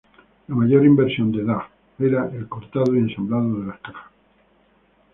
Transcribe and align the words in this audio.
La 0.47 0.55
mayor 0.55 0.83
inversión 0.83 1.31
de 1.31 1.43
Dahl 1.43 1.67
era 1.99 2.27
el 2.33 2.49
cortado 2.49 2.95
y 2.95 2.97
ensamblado 2.97 3.59
de 3.61 3.67
las 3.67 3.79
cajas. 3.81 4.07